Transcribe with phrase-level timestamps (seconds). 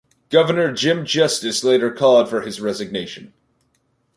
[0.31, 3.33] Governor Jim Justice later called for his resignation.